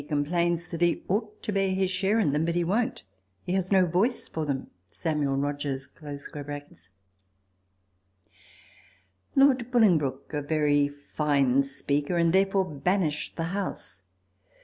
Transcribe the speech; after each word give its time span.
complains 0.07 0.65
that 0.69 0.81
he 0.81 1.03
ought 1.07 1.43
to 1.43 1.53
bear 1.53 1.75
his 1.75 1.91
share 1.91 2.17
in 2.17 2.31
them; 2.31 2.43
but 2.43 2.55
he 2.55 2.63
won't; 2.63 3.03
he 3.43 3.53
has 3.53 3.71
no 3.71 3.85
voice 3.85 4.27
for 4.27 4.47
them. 4.47 4.71
S. 4.91 5.05
R.]. 5.05 5.15
Lord 9.35 9.69
Bolingbroke 9.71 10.33
a 10.33 10.41
very 10.41 10.87
fine 10.87 11.63
speaker, 11.63 12.17
and 12.17 12.33
there 12.33 12.47
fore 12.47 12.65
banished 12.65 13.35
the 13.35 13.43
house. 13.53 14.01